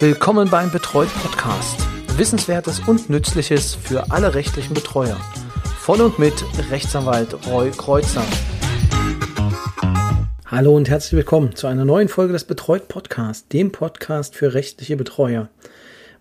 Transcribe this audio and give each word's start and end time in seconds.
Willkommen 0.00 0.50
beim 0.50 0.72
Betreut 0.72 1.08
Podcast. 1.22 1.78
Wissenswertes 2.16 2.80
und 2.80 3.10
Nützliches 3.10 3.76
für 3.76 4.10
alle 4.10 4.34
rechtlichen 4.34 4.74
Betreuer. 4.74 5.16
Von 5.78 6.00
und 6.00 6.18
mit 6.18 6.34
Rechtsanwalt 6.68 7.46
Roy 7.46 7.70
Kreuzer. 7.70 8.24
Hallo 10.46 10.74
und 10.74 10.90
herzlich 10.90 11.12
willkommen 11.12 11.54
zu 11.54 11.68
einer 11.68 11.84
neuen 11.84 12.08
Folge 12.08 12.32
des 12.32 12.42
Betreut 12.42 12.88
Podcasts, 12.88 13.46
dem 13.46 13.70
Podcast 13.70 14.34
für 14.34 14.52
rechtliche 14.52 14.96
Betreuer. 14.96 15.48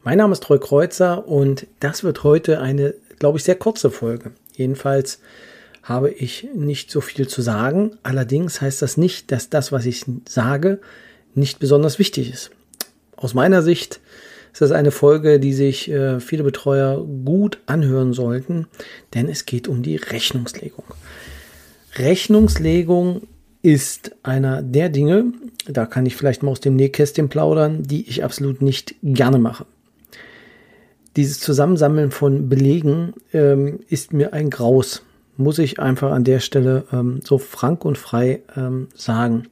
Mein 0.04 0.20
Name 0.20 0.34
ist 0.34 0.48
Roy 0.52 0.60
Kreuzer 0.60 1.28
und 1.28 1.66
das 1.80 2.04
wird 2.04 2.24
heute 2.24 2.62
eine, 2.62 2.94
glaube 3.18 3.40
ich, 3.40 3.44
sehr 3.44 3.56
kurze 3.56 3.90
Folge. 3.90 4.34
Jedenfalls 4.54 5.20
habe 5.82 6.12
ich 6.12 6.48
nicht 6.54 6.92
so 6.92 7.02
viel 7.02 7.28
zu 7.28 7.42
sagen. 7.42 7.98
Allerdings 8.04 8.62
heißt 8.62 8.84
das 8.84 8.98
nicht, 8.98 9.32
dass 9.32 9.50
das, 9.50 9.72
was 9.72 9.88
ich 9.88 10.06
sage, 10.30 10.80
nicht 11.34 11.58
besonders 11.58 11.98
wichtig 11.98 12.32
ist. 12.32 12.52
Aus 13.24 13.34
meiner 13.34 13.62
Sicht 13.62 14.00
ist 14.52 14.62
das 14.62 14.72
eine 14.72 14.92
Folge, 14.92 15.40
die 15.40 15.54
sich 15.54 15.90
äh, 15.90 16.20
viele 16.20 16.44
Betreuer 16.44 17.04
gut 17.26 17.60
anhören 17.66 18.14
sollten, 18.14 18.68
denn 19.14 19.30
es 19.30 19.46
geht 19.46 19.68
um 19.68 19.82
die 19.82 19.96
Rechnungslegung. 19.96 20.86
Rechnungslegung 21.96 23.22
ist 23.62 24.16
einer 24.24 24.62
der 24.62 24.90
Dinge, 24.90 25.32
da 25.68 25.86
kann 25.86 26.06
ich 26.06 26.16
vielleicht 26.16 26.44
mal 26.44 26.52
aus 26.52 26.60
dem 26.60 26.76
Nähkästchen 26.76 27.30
plaudern, 27.30 27.84
die 27.84 28.08
ich 28.10 28.24
absolut 28.24 28.62
nicht 28.62 28.96
gerne 29.02 29.40
mache. 29.40 29.66
Dieses 31.16 31.40
Zusammensammeln 31.40 32.12
von 32.12 32.50
Belegen 32.50 33.14
ähm, 33.32 33.80
ist 33.88 34.12
mir 34.12 34.34
ein 34.34 34.50
Graus 34.50 35.04
muss 35.38 35.60
ich 35.60 35.80
einfach 35.80 36.12
an 36.12 36.24
der 36.24 36.40
Stelle 36.40 36.86
ähm, 36.92 37.22
so 37.24 37.38
frank 37.38 37.86
und 37.86 37.98
frei 37.98 38.42
ähm, 38.56 38.88
sagen. 38.96 39.48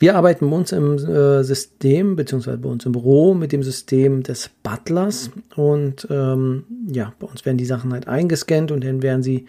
Wir 0.00 0.16
arbeiten 0.16 0.48
bei 0.48 0.56
uns 0.56 0.72
im 0.72 0.96
äh, 0.96 1.44
System, 1.44 2.16
beziehungsweise 2.16 2.56
bei 2.56 2.70
uns 2.70 2.86
im 2.86 2.92
Büro 2.92 3.34
mit 3.34 3.52
dem 3.52 3.62
System 3.62 4.22
des 4.22 4.48
Butlers 4.62 5.30
und 5.56 6.08
ähm, 6.10 6.64
ja, 6.90 7.12
bei 7.18 7.26
uns 7.26 7.44
werden 7.44 7.58
die 7.58 7.66
Sachen 7.66 7.92
halt 7.92 8.08
eingescannt 8.08 8.72
und 8.72 8.82
dann 8.82 9.02
werden 9.02 9.22
sie 9.22 9.44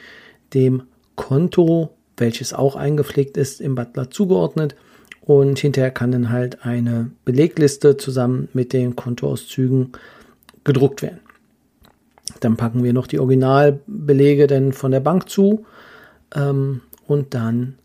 dem 0.53 0.83
Konto, 1.15 1.91
welches 2.17 2.53
auch 2.53 2.75
eingepflegt 2.75 3.37
ist, 3.37 3.61
im 3.61 3.75
Butler 3.75 4.11
zugeordnet 4.11 4.75
und 5.21 5.57
hinterher 5.57 5.89
kann 5.89 6.11
dann 6.11 6.31
halt 6.31 6.65
eine 6.65 7.11
Belegliste 7.23 7.95
zusammen 7.95 8.49
mit 8.51 8.73
den 8.73 8.97
Kontoauszügen 8.97 9.93
gedruckt 10.65 11.01
werden. 11.01 11.21
Dann 12.41 12.57
packen 12.57 12.83
wir 12.83 12.91
noch 12.91 13.07
die 13.07 13.19
Originalbelege 13.19 14.47
dann 14.47 14.73
von 14.73 14.91
der 14.91 14.99
Bank 14.99 15.29
zu 15.29 15.65
ähm, 16.35 16.81
und 17.07 17.33
dann 17.33 17.75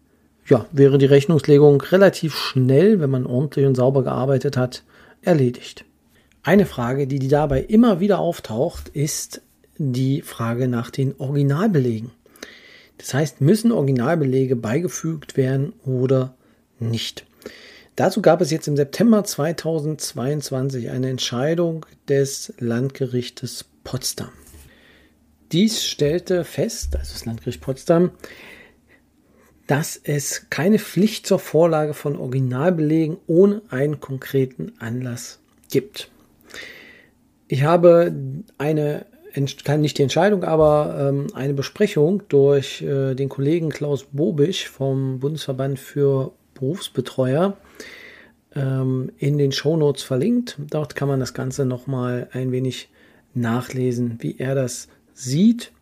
ja, 0.49 0.67
wäre 0.73 0.99
die 0.99 1.07
Rechnungslegung 1.07 1.81
relativ 1.81 2.35
schnell, 2.37 3.01
wenn 3.01 3.11
man 3.11 3.27
ordentlich 3.27 3.67
und 3.67 3.75
sauber 3.75 4.05
gearbeitet 4.05 4.57
hat, 4.57 4.85
erledigt. 5.23 5.85
Eine 6.43 6.67
Frage, 6.67 7.07
die 7.07 7.27
dabei 7.27 7.63
immer 7.63 8.01
wieder 8.01 8.21
auftaucht, 8.21 8.89
ist 8.89 9.43
die 9.79 10.23
Frage 10.23 10.69
nach 10.69 10.91
den 10.91 11.15
Originalbelegen. 11.19 12.13
Das 12.99 13.13
heißt, 13.13 13.41
müssen 13.41 13.73
Originalbelege 13.73 14.57
beigefügt 14.57 15.37
werden 15.37 15.73
oder 15.85 16.35
nicht? 16.79 17.27
Dazu 17.97 18.23
gab 18.23 18.41
es 18.41 18.51
jetzt 18.51 18.69
im 18.69 18.77
September 18.77 19.25
2022 19.25 20.91
eine 20.91 21.09
Entscheidung 21.09 21.87
des 22.09 22.53
Landgerichtes 22.59 23.65
Potsdam. 23.85 24.31
Dies 25.53 25.85
stellte 25.85 26.45
fest, 26.45 26.97
also 26.97 27.13
das 27.13 27.25
Landgericht 27.25 27.61
Potsdam, 27.61 28.11
dass 29.67 30.01
es 30.03 30.47
keine 30.51 30.79
Pflicht 30.79 31.27
zur 31.27 31.39
Vorlage 31.39 31.95
von 31.95 32.17
Originalbelegen 32.17 33.17
ohne 33.27 33.63
einen 33.71 34.01
konkreten 34.01 34.73
Anlass 34.79 35.41
gibt. 35.71 36.09
Ich 37.49 37.63
habe 37.63 38.13
eine, 38.59 39.07
nicht 39.35 39.99
die 39.99 40.03
Entscheidung, 40.03 40.45
aber 40.45 41.09
ähm, 41.09 41.27
eine 41.35 41.55
Besprechung 41.55 42.23
durch 42.29 42.83
äh, 42.83 43.15
den 43.15 43.29
Kollegen 43.29 43.71
Klaus 43.71 44.05
Bobisch 44.05 44.69
vom 44.69 45.21
Bundesverband 45.21 45.79
für 45.79 46.33
Berufsbetreuer 46.55 47.57
ähm, 48.55 49.13
in 49.19 49.39
den 49.39 49.53
Shownotes 49.53 50.03
verlinkt. 50.03 50.57
Dort 50.71 50.97
kann 50.97 51.09
man 51.09 51.21
das 51.21 51.35
Ganze 51.35 51.67
nochmal 51.67 52.29
ein 52.33 52.53
wenig 52.53 52.89
nachlesen, 53.35 54.19
wie 54.21 54.37
er 54.39 54.55
das 54.55 54.89
sieht 55.13 55.73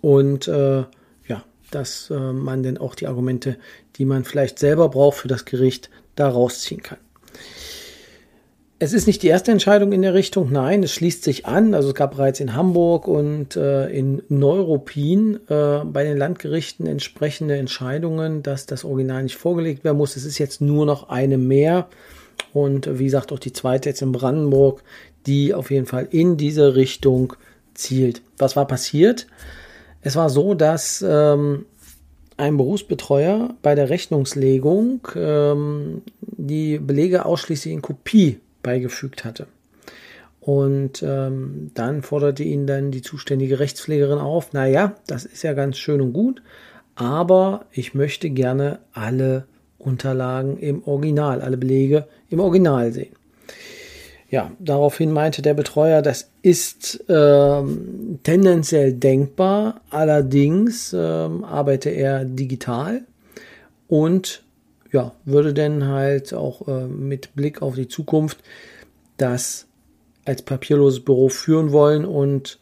und 0.00 0.48
äh, 0.48 0.84
dass 1.74 2.10
äh, 2.10 2.14
man 2.14 2.62
denn 2.62 2.78
auch 2.78 2.94
die 2.94 3.06
Argumente, 3.06 3.56
die 3.96 4.04
man 4.04 4.24
vielleicht 4.24 4.58
selber 4.58 4.88
braucht 4.88 5.18
für 5.18 5.28
das 5.28 5.44
Gericht, 5.44 5.90
da 6.14 6.28
rausziehen 6.28 6.82
kann. 6.82 6.98
Es 8.78 8.92
ist 8.92 9.06
nicht 9.06 9.22
die 9.22 9.28
erste 9.28 9.52
Entscheidung 9.52 9.92
in 9.92 10.02
der 10.02 10.12
Richtung, 10.12 10.50
nein, 10.50 10.82
es 10.82 10.92
schließt 10.92 11.22
sich 11.22 11.46
an. 11.46 11.72
Also 11.72 11.90
es 11.90 11.94
gab 11.94 12.16
bereits 12.16 12.40
in 12.40 12.56
Hamburg 12.56 13.06
und 13.06 13.54
äh, 13.54 13.88
in 13.90 14.22
Neuruppin 14.28 15.38
äh, 15.48 15.84
bei 15.84 16.02
den 16.02 16.18
Landgerichten 16.18 16.86
entsprechende 16.86 17.56
Entscheidungen, 17.56 18.42
dass 18.42 18.66
das 18.66 18.84
Original 18.84 19.22
nicht 19.22 19.36
vorgelegt 19.36 19.84
werden 19.84 19.98
muss. 19.98 20.16
Es 20.16 20.24
ist 20.24 20.38
jetzt 20.38 20.60
nur 20.60 20.84
noch 20.84 21.10
eine 21.10 21.38
mehr. 21.38 21.86
Und 22.52 22.98
wie 22.98 23.04
gesagt, 23.04 23.30
auch 23.30 23.38
die 23.38 23.52
zweite 23.52 23.88
jetzt 23.88 24.02
in 24.02 24.10
Brandenburg, 24.10 24.82
die 25.26 25.54
auf 25.54 25.70
jeden 25.70 25.86
Fall 25.86 26.08
in 26.10 26.36
diese 26.36 26.74
Richtung 26.74 27.34
zielt. 27.74 28.20
Was 28.36 28.56
war 28.56 28.66
passiert? 28.66 29.28
Es 30.02 30.16
war 30.16 30.28
so, 30.30 30.54
dass 30.54 31.04
ähm, 31.06 31.66
ein 32.36 32.56
Berufsbetreuer 32.56 33.54
bei 33.62 33.74
der 33.74 33.88
Rechnungslegung 33.88 35.06
ähm, 35.14 36.02
die 36.20 36.78
Belege 36.78 37.24
ausschließlich 37.24 37.72
in 37.72 37.82
Kopie 37.82 38.40
beigefügt 38.62 39.24
hatte. 39.24 39.46
Und 40.40 41.04
ähm, 41.04 41.70
dann 41.74 42.02
forderte 42.02 42.42
ihn 42.42 42.66
dann 42.66 42.90
die 42.90 43.02
zuständige 43.02 43.60
Rechtspflegerin 43.60 44.18
auf, 44.18 44.52
naja, 44.52 44.96
das 45.06 45.24
ist 45.24 45.44
ja 45.44 45.52
ganz 45.52 45.78
schön 45.78 46.00
und 46.00 46.12
gut, 46.12 46.42
aber 46.96 47.66
ich 47.70 47.94
möchte 47.94 48.28
gerne 48.28 48.80
alle 48.92 49.44
Unterlagen 49.78 50.58
im 50.58 50.82
Original, 50.84 51.42
alle 51.42 51.56
Belege 51.56 52.08
im 52.28 52.40
Original 52.40 52.92
sehen. 52.92 53.14
Ja, 54.32 54.50
daraufhin 54.58 55.12
meinte 55.12 55.42
der 55.42 55.52
Betreuer, 55.52 56.00
das 56.00 56.30
ist 56.40 57.04
ähm, 57.10 58.18
tendenziell 58.22 58.94
denkbar, 58.94 59.82
allerdings 59.90 60.96
ähm, 60.98 61.44
arbeite 61.44 61.90
er 61.90 62.24
digital 62.24 63.02
und 63.88 64.42
ja, 64.90 65.12
würde 65.26 65.52
dann 65.52 65.86
halt 65.86 66.32
auch 66.32 66.66
äh, 66.66 66.86
mit 66.86 67.34
Blick 67.34 67.60
auf 67.60 67.74
die 67.74 67.88
Zukunft 67.88 68.38
das 69.18 69.66
als 70.24 70.40
papierloses 70.40 71.04
Büro 71.04 71.28
führen 71.28 71.70
wollen 71.70 72.06
und 72.06 72.58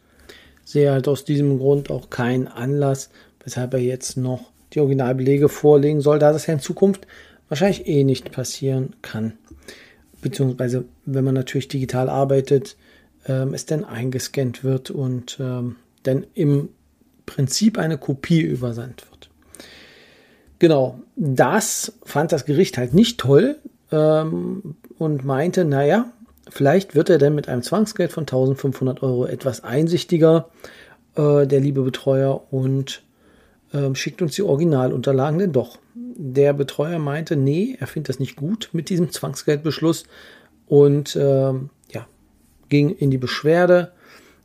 sehe 0.65 0.91
halt 0.91 1.07
aus 1.07 1.23
diesem 1.23 1.57
Grund 1.57 1.89
auch 1.89 2.09
keinen 2.09 2.49
Anlass, 2.49 3.11
weshalb 3.45 3.75
er 3.75 3.79
jetzt 3.79 4.17
noch 4.17 4.51
die 4.73 4.81
Originalbelege 4.81 5.47
vorlegen 5.47 6.01
soll, 6.01 6.19
da 6.19 6.33
das 6.33 6.47
ja 6.47 6.53
in 6.53 6.59
Zukunft 6.59 7.07
wahrscheinlich 7.47 7.87
eh 7.87 8.03
nicht 8.03 8.33
passieren 8.33 8.93
kann 9.01 9.37
beziehungsweise 10.21 10.85
wenn 11.05 11.23
man 11.23 11.35
natürlich 11.35 11.67
digital 11.67 12.09
arbeitet, 12.09 12.77
ähm, 13.27 13.53
es 13.53 13.65
dann 13.65 13.83
eingescannt 13.83 14.63
wird 14.63 14.91
und 14.91 15.37
ähm, 15.39 15.75
dann 16.03 16.25
im 16.33 16.69
Prinzip 17.25 17.77
eine 17.77 17.97
Kopie 17.97 18.41
übersandt 18.41 19.09
wird. 19.09 19.29
Genau, 20.59 20.99
das 21.15 21.93
fand 22.03 22.31
das 22.31 22.45
Gericht 22.45 22.77
halt 22.77 22.93
nicht 22.93 23.19
toll 23.19 23.57
ähm, 23.91 24.75
und 24.97 25.25
meinte, 25.25 25.65
naja, 25.65 26.11
vielleicht 26.49 26.93
wird 26.95 27.09
er 27.09 27.17
dann 27.17 27.35
mit 27.35 27.49
einem 27.49 27.63
Zwangsgeld 27.63 28.11
von 28.11 28.23
1500 28.23 29.01
Euro 29.01 29.25
etwas 29.25 29.63
einsichtiger, 29.63 30.49
äh, 31.15 31.47
der 31.47 31.59
liebe 31.59 31.81
Betreuer, 31.81 32.51
und 32.51 33.01
äh, 33.73 33.93
schickt 33.95 34.21
uns 34.21 34.35
die 34.35 34.43
Originalunterlagen 34.43 35.39
denn 35.39 35.51
doch. 35.51 35.79
Der 35.95 36.53
Betreuer 36.53 36.99
meinte, 36.99 37.35
nee, 37.35 37.75
er 37.79 37.87
findet 37.87 38.09
das 38.09 38.19
nicht 38.19 38.35
gut 38.35 38.69
mit 38.73 38.89
diesem 38.89 39.11
Zwangsgeldbeschluss 39.11 40.05
und 40.67 41.15
äh, 41.15 41.53
ja, 41.89 42.07
ging 42.69 42.89
in 42.89 43.11
die 43.11 43.17
Beschwerde, 43.17 43.91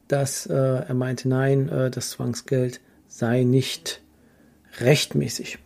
dass 0.08 0.46
äh, 0.46 0.54
er 0.54 0.94
meinte, 0.94 1.28
nein, 1.28 1.68
äh, 1.68 1.90
das 1.90 2.10
Zwangsgeld 2.10 2.80
sei 3.08 3.42
nicht 3.44 4.00
rechtmäßig. 4.80 5.58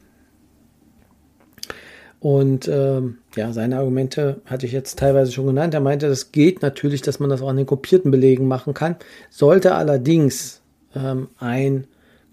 Und 2.21 2.69
ähm, 2.69 3.19
ja, 3.35 3.53
seine 3.53 3.79
Argumente 3.79 4.43
hatte 4.45 4.67
ich 4.67 4.73
jetzt 4.73 4.99
teilweise 4.99 5.33
schon 5.33 5.47
genannt. 5.47 5.73
Er 5.73 5.81
meinte, 5.81 6.07
das 6.07 6.33
geht 6.33 6.61
natürlich, 6.61 7.01
dass 7.01 7.19
man 7.19 7.31
das 7.31 7.41
auch 7.41 7.49
an 7.49 7.57
den 7.57 7.67
kopierten 7.67 8.11
Belegen 8.11 8.47
machen 8.47 8.75
kann. 8.75 8.97
Sollte 9.31 9.75
allerdings 9.75 10.61
ähm, 10.95 11.29
ein 11.39 11.87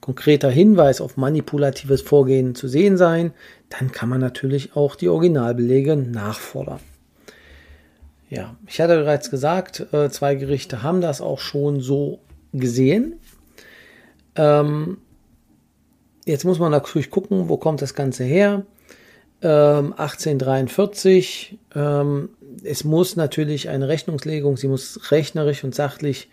konkreter 0.07 0.49
Hinweis 0.49 1.01
auf 1.01 1.17
manipulatives 1.17 2.01
Vorgehen 2.01 2.55
zu 2.55 2.69
sehen 2.69 2.95
sein, 2.95 3.33
dann 3.67 3.91
kann 3.91 4.07
man 4.07 4.21
natürlich 4.21 4.73
auch 4.73 4.95
die 4.95 5.09
Originalbelege 5.09 5.97
nachfordern. 5.97 6.79
Ja, 8.29 8.55
ich 8.67 8.79
hatte 8.79 8.95
bereits 8.95 9.29
gesagt, 9.29 9.85
äh, 9.91 10.09
zwei 10.09 10.35
Gerichte 10.35 10.81
haben 10.81 11.01
das 11.01 11.19
auch 11.19 11.39
schon 11.39 11.81
so 11.81 12.19
gesehen. 12.53 13.19
Ähm, 14.37 14.99
jetzt 16.25 16.45
muss 16.45 16.57
man 16.57 16.71
natürlich 16.71 17.11
gucken, 17.11 17.49
wo 17.49 17.57
kommt 17.57 17.81
das 17.81 17.93
Ganze 17.93 18.23
her. 18.23 18.63
ähm, 19.41 19.91
1843. 19.91 21.59
Ähm, 21.75 22.29
es 22.63 22.85
muss 22.85 23.17
natürlich 23.17 23.67
eine 23.67 23.89
Rechnungslegung, 23.89 24.55
sie 24.55 24.69
muss 24.69 25.11
rechnerisch 25.11 25.65
und 25.65 25.75
sachlich 25.75 26.29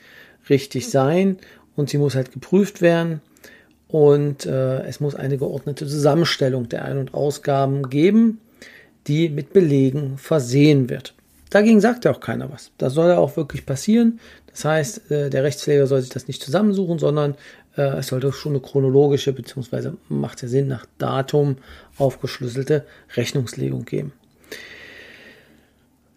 richtig 0.48 0.90
sein 0.90 1.38
und 1.74 1.90
sie 1.90 1.98
muss 1.98 2.14
halt 2.14 2.30
geprüft 2.30 2.80
werden 2.80 3.20
und 3.94 4.44
äh, 4.44 4.82
es 4.88 4.98
muss 4.98 5.14
eine 5.14 5.38
geordnete 5.38 5.86
Zusammenstellung 5.86 6.68
der 6.68 6.84
Ein- 6.84 6.98
und 6.98 7.14
Ausgaben 7.14 7.90
geben, 7.90 8.40
die 9.06 9.28
mit 9.28 9.52
Belegen 9.52 10.18
versehen 10.18 10.90
wird. 10.90 11.14
Dagegen 11.50 11.80
sagt 11.80 12.04
ja 12.04 12.10
auch 12.10 12.18
keiner 12.18 12.50
was. 12.50 12.72
Das 12.76 12.92
soll 12.92 13.10
ja 13.10 13.18
auch 13.18 13.36
wirklich 13.36 13.64
passieren. 13.64 14.18
Das 14.50 14.64
heißt, 14.64 15.12
äh, 15.12 15.30
der 15.30 15.44
Rechtspfleger 15.44 15.86
soll 15.86 16.00
sich 16.00 16.10
das 16.10 16.26
nicht 16.26 16.42
zusammensuchen, 16.42 16.98
sondern 16.98 17.36
äh, 17.76 17.82
es 17.98 18.08
sollte 18.08 18.32
schon 18.32 18.54
eine 18.54 18.60
chronologische, 18.60 19.32
beziehungsweise 19.32 19.96
macht 20.08 20.42
ja 20.42 20.48
Sinn, 20.48 20.66
nach 20.66 20.86
Datum 20.98 21.58
aufgeschlüsselte 21.96 22.84
Rechnungslegung 23.14 23.84
geben. 23.84 24.12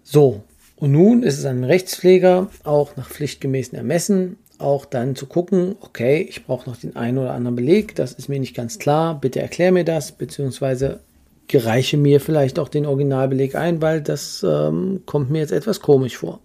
So, 0.02 0.42
und 0.78 0.94
nun 0.94 1.22
ist 1.22 1.38
es 1.38 1.46
an 1.46 1.58
dem 1.58 1.66
Rechtspfleger 1.66 2.50
auch 2.64 2.96
nach 2.96 3.08
pflichtgemäßen 3.08 3.78
Ermessen 3.78 4.38
auch 4.60 4.86
dann 4.86 5.16
zu 5.16 5.26
gucken, 5.28 5.76
okay, 5.82 6.26
ich 6.28 6.46
brauche 6.46 6.70
noch 6.70 6.78
den 6.78 6.96
einen 6.96 7.18
oder 7.18 7.34
anderen 7.34 7.56
Beleg, 7.56 7.96
das 7.96 8.14
ist 8.14 8.30
mir 8.30 8.40
nicht 8.40 8.56
ganz 8.56 8.80
klar, 8.80 9.20
bitte 9.20 9.40
erklär 9.40 9.72
mir 9.72 9.84
das, 9.84 10.12
beziehungsweise 10.12 11.00
gereiche 11.48 11.98
mir 11.98 12.20
vielleicht 12.20 12.60
auch 12.60 12.70
den 12.70 12.86
Originalbeleg 12.86 13.56
ein, 13.56 13.82
weil 13.82 14.02
das 14.02 14.44
ähm, 14.48 15.04
kommt 15.06 15.30
mir 15.30 15.40
jetzt 15.40 15.52
etwas 15.52 15.80
komisch 15.80 16.18
vor. 16.18 16.42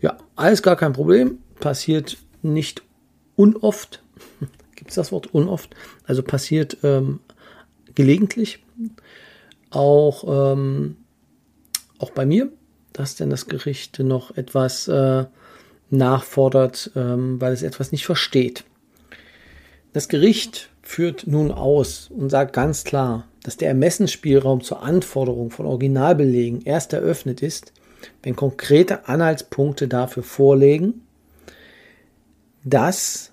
Ja, 0.00 0.18
alles 0.34 0.62
gar 0.62 0.76
kein 0.76 0.92
Problem, 0.92 1.38
passiert 1.60 2.18
nicht 2.42 2.82
unoft. 3.36 4.02
Gibt 4.76 4.90
es 4.90 4.96
das 4.96 5.12
Wort 5.12 5.32
unoft? 5.32 5.74
Also 6.06 6.22
passiert 6.22 6.76
ähm, 6.82 7.20
gelegentlich. 7.94 8.62
Auch, 9.70 10.52
ähm, 10.52 10.96
auch 11.98 12.10
bei 12.10 12.26
mir, 12.26 12.50
dass 12.92 13.14
denn 13.14 13.30
das 13.30 13.46
Gericht 13.46 13.98
noch 13.98 14.36
etwas 14.36 14.88
äh, 14.88 15.24
nachfordert, 15.90 16.90
ähm, 16.96 17.40
weil 17.40 17.52
es 17.52 17.62
etwas 17.62 17.92
nicht 17.92 18.06
versteht. 18.06 18.64
Das 19.92 20.08
Gericht 20.08 20.70
führt 20.82 21.26
nun 21.26 21.50
aus 21.50 22.10
und 22.10 22.30
sagt 22.30 22.52
ganz 22.52 22.84
klar, 22.84 23.26
dass 23.42 23.56
der 23.56 23.68
Ermessensspielraum 23.68 24.60
zur 24.60 24.82
Anforderung 24.82 25.50
von 25.50 25.66
Originalbelegen 25.66 26.62
erst 26.62 26.92
eröffnet 26.92 27.42
ist, 27.42 27.72
wenn 28.22 28.36
konkrete 28.36 29.08
Anhaltspunkte 29.08 29.88
dafür 29.88 30.22
vorlegen, 30.22 31.02
dass 32.64 33.32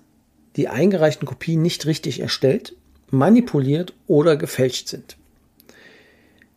die 0.56 0.68
eingereichten 0.68 1.26
Kopien 1.26 1.62
nicht 1.62 1.86
richtig 1.86 2.20
erstellt, 2.20 2.76
manipuliert 3.10 3.92
oder 4.06 4.36
gefälscht 4.36 4.88
sind. 4.88 5.16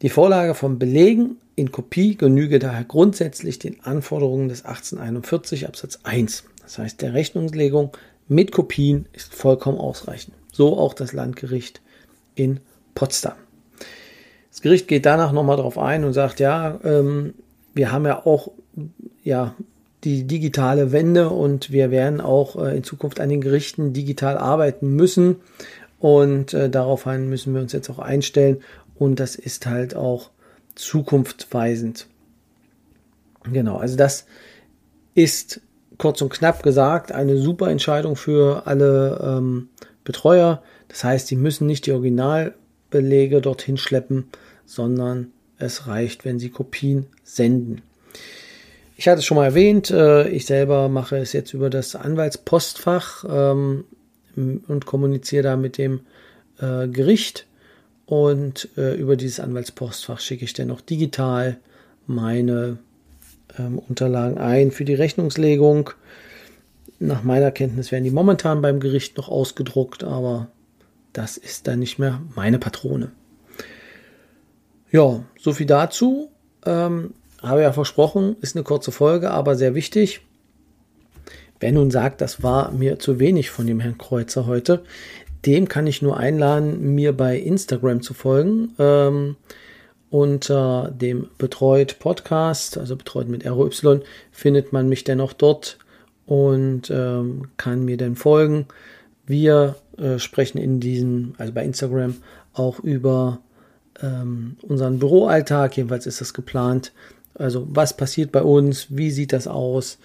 Die 0.04 0.10
Vorlage 0.10 0.54
von 0.54 0.78
Belegen 0.78 1.38
in 1.56 1.72
Kopie 1.72 2.16
genüge 2.16 2.60
daher 2.60 2.84
grundsätzlich 2.84 3.58
den 3.58 3.84
Anforderungen 3.84 4.48
des 4.48 4.64
1841 4.64 5.68
Absatz 5.68 6.00
1. 6.04 6.44
Das 6.62 6.78
heißt, 6.78 7.02
der 7.02 7.16
Rechnungslegung 7.16 7.92
mit 8.28 8.52
Kopien 8.52 9.08
ist 9.14 9.34
vollkommen 9.34 9.80
ausreichend. 9.80 10.36
So 10.52 10.78
auch 10.78 10.94
das 10.94 11.14
Landgericht 11.14 11.82
in 12.36 12.60
Potsdam. 12.94 13.38
Das 14.52 14.62
Gericht 14.62 14.88
geht 14.88 15.08
danach 15.08 15.32
nochmal 15.32 15.58
darauf 15.58 15.80
ein 15.80 16.04
und 16.04 16.14
sagt, 16.14 16.40
ja, 16.40 16.80
ähm, 16.84 17.34
wir 17.74 17.92
haben 17.92 18.06
ja 18.06 18.24
auch 18.24 18.52
ja, 19.24 19.56
die 20.04 20.26
digitale 20.26 20.92
Wende 20.92 21.30
und 21.30 21.72
wir 21.72 21.90
werden 21.90 22.22
auch 22.22 22.56
äh, 22.56 22.78
in 22.78 22.84
Zukunft 22.84 23.20
an 23.20 23.30
den 23.30 23.42
Gerichten 23.42 23.94
digital 23.94 24.38
arbeiten 24.38 24.96
müssen. 24.96 25.38
Und 26.00 26.54
äh, 26.54 26.70
darauf 26.70 27.08
müssen 27.08 27.56
wir 27.56 27.62
uns 27.62 27.72
jetzt 27.72 27.90
auch 27.90 27.98
einstellen. 27.98 28.58
Und 28.98 29.20
das 29.20 29.36
ist 29.36 29.66
halt 29.66 29.96
auch 29.96 30.32
zukunftsweisend. 30.76 32.08
Genau, 33.52 33.78
also 33.78 33.96
das 33.96 34.26
ist 35.14 35.62
kurz 35.98 36.22
und 36.22 36.30
knapp 36.30 36.64
gesagt 36.64 37.12
eine 37.12 37.38
super 37.38 37.70
Entscheidung 37.70 38.16
für 38.16 38.68
alle 38.68 39.20
ähm, 39.24 39.70
Betreuer. 40.04 40.62
Das 40.90 41.04
heißt, 41.04 41.28
sie 41.28 41.36
müssen 41.36 41.68
nicht 41.68 41.86
die 41.86 41.92
Originalbelege 41.92 43.42
dorthin 43.42 43.78
schleppen, 43.78 44.28
sondern 44.66 45.32
es 45.58 45.88
reicht, 45.88 46.24
wenn 46.24 46.40
sie 46.40 46.50
Kopien 46.50 47.08
senden. 47.24 47.82
Ich 48.96 49.08
hatte 49.08 49.20
es 49.20 49.26
schon 49.26 49.38
mal 49.38 49.46
erwähnt, 49.46 49.92
äh, 49.92 50.28
ich 50.30 50.46
selber 50.46 50.90
mache 50.90 51.18
es 51.18 51.34
jetzt 51.34 51.54
über 51.54 51.70
das 51.70 51.96
Anwaltspostfach 51.96 53.26
ähm, 53.30 53.86
und 54.36 54.86
kommuniziere 54.86 55.44
da 55.44 55.58
mit 55.58 55.78
dem 55.78 56.02
äh, 56.60 56.88
Gericht. 56.88 57.47
Und 58.08 58.70
äh, 58.78 58.96
über 58.96 59.18
dieses 59.18 59.40
Anwaltspostfach 59.40 60.20
schicke 60.20 60.46
ich 60.46 60.54
dann 60.54 60.70
noch 60.70 60.82
digital 60.82 61.58
meine 62.08 62.80
ähm, 63.60 63.80
Unterlagen 63.80 64.38
ein 64.38 64.72
für 64.72 64.86
die 64.86 64.94
Rechnungslegung. 64.96 65.92
Nach 67.00 67.22
meiner 67.24 67.52
Kenntnis 67.52 67.92
werden 67.92 68.06
die 68.06 68.12
momentan 68.12 68.62
beim 68.62 68.80
Gericht 68.80 69.18
noch 69.18 69.28
ausgedruckt, 69.28 70.06
aber 70.06 70.48
das 71.12 71.38
ist 71.38 71.68
dann 71.68 71.80
nicht 71.80 72.00
mehr 72.00 72.22
meine 72.34 72.60
Patrone. 72.60 73.12
Ja, 74.90 75.24
so 75.38 75.52
viel 75.52 75.66
dazu. 75.66 76.32
Ähm, 76.66 77.14
habe 77.42 77.62
ja 77.62 77.74
versprochen, 77.74 78.38
ist 78.40 78.56
eine 78.56 78.64
kurze 78.64 78.94
Folge, 78.94 79.32
aber 79.32 79.56
sehr 79.56 79.76
wichtig. 79.76 80.22
Wer 81.60 81.72
nun 81.74 81.92
sagt, 81.92 82.22
das 82.22 82.42
war 82.42 82.72
mir 82.72 83.00
zu 83.00 83.20
wenig 83.20 83.50
von 83.50 83.68
dem 83.68 83.80
Herrn 83.80 83.98
Kreuzer 83.98 84.46
heute, 84.46 84.84
dem 85.46 85.68
kann 85.68 85.88
ich 85.88 86.02
nur 86.02 86.18
einladen, 86.18 86.96
mir 86.96 87.16
bei 87.16 87.38
Instagram 87.38 88.02
zu 88.02 88.14
folgen. 88.14 88.74
Ähm, 88.80 89.36
unter 90.10 90.92
dem 90.92 91.28
Betreut 91.38 92.00
Podcast, 92.00 92.78
also 92.78 92.96
betreut 92.96 93.28
mit 93.28 93.46
ROY, 93.46 94.02
findet 94.32 94.72
man 94.72 94.88
mich 94.88 95.04
dennoch 95.04 95.34
dort 95.34 95.78
und 96.26 96.90
ähm, 96.90 97.50
kann 97.58 97.84
mir 97.84 97.98
dann 97.98 98.16
folgen. 98.16 98.68
Wir 99.26 99.76
äh, 99.98 100.20
sprechen 100.20 100.58
in 100.58 100.80
diesem, 100.80 101.34
also 101.38 101.54
bei 101.54 101.64
Instagram, 101.66 102.16
auch 102.54 102.80
über 102.80 103.40
ähm, 104.02 104.56
unseren 104.62 105.00
Büroalltag. 105.00 105.76
Jedenfalls 105.78 106.08
ist 106.08 106.22
das 106.22 106.34
geplant. 106.34 106.94
Also 107.34 107.68
was 107.70 107.96
passiert 107.96 108.32
bei 108.32 108.42
uns? 108.42 108.88
Wie 108.90 109.12
sieht 109.12 109.34
das 109.34 109.48
aus? 109.48 109.98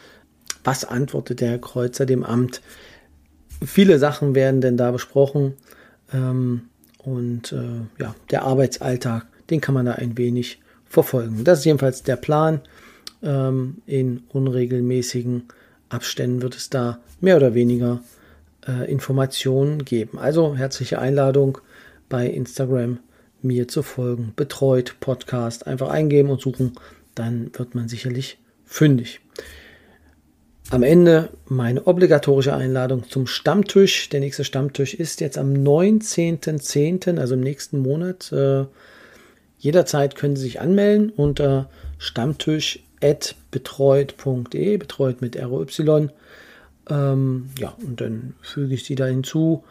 Was 0.64 0.84
antwortet 0.84 1.40
der 1.40 1.50
Herr 1.50 1.58
Kreuzer 1.58 2.06
dem 2.06 2.24
Amt? 2.24 2.60
Viele 3.64 3.98
Sachen 3.98 4.34
werden 4.34 4.60
denn 4.60 4.76
da 4.76 4.90
besprochen. 4.90 5.54
Ähm, 6.12 6.62
und 6.98 7.52
äh, 7.52 8.02
ja, 8.02 8.14
der 8.30 8.42
Arbeitsalltag, 8.44 9.26
den 9.50 9.60
kann 9.60 9.74
man 9.74 9.86
da 9.86 9.92
ein 9.92 10.16
wenig 10.16 10.60
verfolgen. 10.86 11.44
Das 11.44 11.60
ist 11.60 11.64
jedenfalls 11.64 12.02
der 12.02 12.16
Plan. 12.16 12.60
Ähm, 13.22 13.78
in 13.86 14.24
unregelmäßigen 14.28 15.44
Abständen 15.88 16.42
wird 16.42 16.56
es 16.56 16.70
da 16.70 16.98
mehr 17.20 17.36
oder 17.36 17.54
weniger 17.54 18.00
äh, 18.66 18.90
Informationen 18.90 19.84
geben. 19.84 20.18
Also 20.18 20.54
herzliche 20.54 20.98
Einladung 20.98 21.58
bei 22.08 22.26
Instagram 22.26 22.98
mir 23.42 23.68
zu 23.68 23.82
folgen. 23.82 24.32
Betreut 24.36 24.96
Podcast 25.00 25.66
einfach 25.66 25.88
eingeben 25.88 26.30
und 26.30 26.40
suchen 26.40 26.72
dann 27.14 27.50
wird 27.54 27.74
man 27.74 27.88
sicherlich 27.88 28.38
fündig. 28.64 29.20
Am 30.70 30.82
Ende 30.82 31.28
meine 31.46 31.86
obligatorische 31.86 32.54
Einladung 32.54 33.08
zum 33.08 33.26
Stammtisch. 33.26 34.08
Der 34.08 34.20
nächste 34.20 34.44
Stammtisch 34.44 34.94
ist 34.94 35.20
jetzt 35.20 35.36
am 35.36 35.52
19.10., 35.52 37.18
also 37.18 37.34
im 37.34 37.40
nächsten 37.40 37.80
Monat. 37.80 38.32
Äh, 38.32 38.64
jederzeit 39.58 40.16
können 40.16 40.36
Sie 40.36 40.44
sich 40.44 40.60
anmelden 40.60 41.10
unter 41.10 41.68
stammtisch.betreut.de, 41.98 44.76
betreut 44.78 45.20
mit 45.20 45.36
ROY. 45.36 46.08
Ähm, 46.90 47.50
ja, 47.58 47.74
und 47.86 48.00
dann 48.00 48.34
füge 48.40 48.74
ich 48.74 48.84
Sie 48.84 48.94
da 48.94 49.06
hinzu 49.06 49.64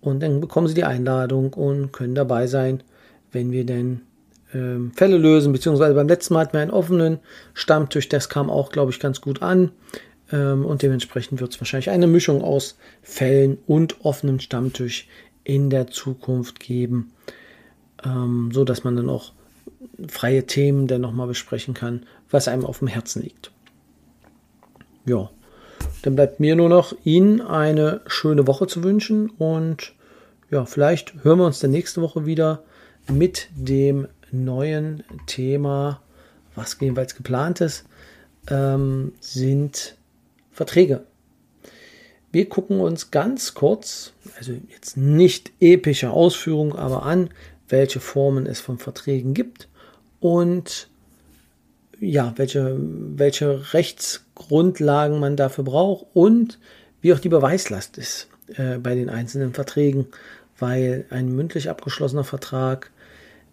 und 0.00 0.22
dann 0.22 0.40
bekommen 0.40 0.68
Sie 0.68 0.74
die 0.74 0.84
Einladung 0.84 1.52
und 1.52 1.92
können 1.92 2.14
dabei 2.14 2.46
sein, 2.46 2.82
wenn 3.30 3.52
wir 3.52 3.64
denn 3.64 4.00
ähm, 4.54 4.92
Fälle 4.94 5.18
lösen, 5.18 5.52
beziehungsweise 5.52 5.94
beim 5.94 6.08
letzten 6.08 6.34
Mal 6.34 6.40
hatten 6.40 6.54
wir 6.54 6.60
einen 6.60 6.70
offenen 6.70 7.18
Stammtisch, 7.54 8.08
das 8.08 8.28
kam 8.28 8.50
auch, 8.50 8.70
glaube 8.70 8.90
ich, 8.90 9.00
ganz 9.00 9.20
gut 9.20 9.42
an. 9.42 9.70
Ähm, 10.32 10.64
und 10.64 10.82
dementsprechend 10.82 11.40
wird 11.40 11.54
es 11.54 11.60
wahrscheinlich 11.60 11.90
eine 11.90 12.06
Mischung 12.06 12.42
aus 12.42 12.76
Fällen 13.02 13.58
und 13.66 14.04
offenem 14.04 14.40
Stammtisch 14.40 15.08
in 15.44 15.70
der 15.70 15.86
Zukunft 15.86 16.60
geben, 16.60 17.12
ähm, 18.04 18.50
so 18.52 18.64
dass 18.64 18.84
man 18.84 18.96
dann 18.96 19.08
auch 19.08 19.32
freie 20.08 20.46
Themen 20.46 20.86
dann 20.86 21.00
nochmal 21.00 21.28
besprechen 21.28 21.74
kann, 21.74 22.04
was 22.30 22.48
einem 22.48 22.64
auf 22.64 22.80
dem 22.80 22.88
Herzen 22.88 23.22
liegt. 23.22 23.52
Ja, 25.04 25.30
dann 26.02 26.16
bleibt 26.16 26.40
mir 26.40 26.56
nur 26.56 26.68
noch 26.68 26.94
Ihnen 27.04 27.40
eine 27.40 28.00
schöne 28.06 28.46
Woche 28.46 28.66
zu 28.66 28.82
wünschen 28.82 29.30
und 29.30 29.94
ja, 30.50 30.64
vielleicht 30.64 31.24
hören 31.24 31.38
wir 31.38 31.46
uns 31.46 31.60
dann 31.60 31.70
nächste 31.70 32.02
Woche 32.02 32.26
wieder 32.26 32.62
mit 33.08 33.48
dem 33.54 34.08
neuen 34.30 35.04
Thema, 35.26 36.00
was 36.54 36.76
jeweils 36.80 37.14
geplant 37.14 37.60
ist, 37.60 37.86
ähm, 38.48 39.12
sind 39.20 39.96
Verträge. 40.56 41.02
Wir 42.32 42.48
gucken 42.48 42.80
uns 42.80 43.10
ganz 43.10 43.54
kurz, 43.54 44.12
also 44.38 44.52
jetzt 44.70 44.96
nicht 44.96 45.52
epische 45.60 46.10
Ausführung, 46.10 46.74
aber 46.74 47.04
an, 47.04 47.30
welche 47.68 48.00
Formen 48.00 48.46
es 48.46 48.60
von 48.60 48.78
Verträgen 48.78 49.34
gibt 49.34 49.68
und 50.18 50.88
ja, 52.00 52.32
welche, 52.36 52.76
welche 52.78 53.72
Rechtsgrundlagen 53.74 55.20
man 55.20 55.36
dafür 55.36 55.64
braucht 55.64 56.06
und 56.14 56.58
wie 57.00 57.12
auch 57.12 57.18
die 57.18 57.28
Beweislast 57.28 57.98
ist 57.98 58.28
äh, 58.56 58.78
bei 58.78 58.94
den 58.94 59.08
einzelnen 59.08 59.52
Verträgen, 59.52 60.06
weil 60.58 61.04
ein 61.10 61.34
mündlich 61.34 61.68
abgeschlossener 61.68 62.24
Vertrag 62.24 62.90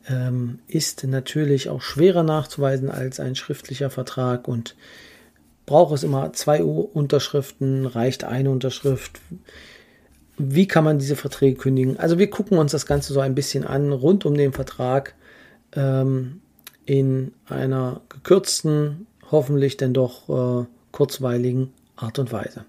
ähm, 0.10 0.60
ist 0.68 1.04
natürlich 1.04 1.70
auch 1.70 1.82
schwerer 1.82 2.24
nachzuweisen 2.24 2.90
als 2.90 3.20
ein 3.20 3.36
schriftlicher 3.36 3.90
Vertrag 3.90 4.48
und 4.48 4.76
braucht 5.66 5.94
es 5.94 6.04
immer 6.04 6.34
zwei 6.34 6.64
Unterschriften, 6.64 7.86
reicht 7.86 8.24
eine 8.24 8.50
Unterschrift. 8.50 9.20
Wie 10.38 10.68
kann 10.68 10.84
man 10.84 11.00
diese 11.00 11.16
Verträge 11.16 11.58
kündigen? 11.58 12.00
Also 12.00 12.18
wir 12.18 12.30
gucken 12.30 12.58
uns 12.58 12.72
das 12.72 12.86
Ganze 12.86 13.14
so 13.14 13.20
ein 13.20 13.36
bisschen 13.36 13.66
an 13.66 13.92
rund 13.92 14.26
um 14.26 14.36
den 14.36 14.52
Vertrag 14.52 15.14
ähm, 15.76 16.42
in 16.86 17.34
einer 17.48 18.02
gekürzten, 18.10 19.08
hoffentlich 19.32 19.78
denn 19.78 19.94
doch 19.94 20.64
äh, 20.64 20.66
kurzweiligen 20.92 21.72
Art 21.96 22.20
und 22.20 22.32
Weise. 22.32 22.66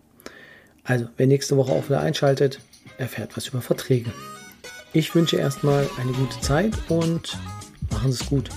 Also, 0.84 1.06
wer 1.16 1.26
nächste 1.26 1.56
Woche 1.56 1.72
auch 1.72 1.86
wieder 1.86 2.00
einschaltet, 2.00 2.60
erfährt 2.98 3.36
was 3.36 3.48
über 3.48 3.62
Verträge. 3.62 4.12
Ich 4.92 5.14
wünsche 5.14 5.36
erstmal 5.36 5.88
eine 5.98 6.12
gute 6.12 6.38
Zeit 6.40 6.72
und 6.88 7.38
machen 7.90 8.12
Sie 8.12 8.22
es 8.22 8.28
gut. 8.28 8.50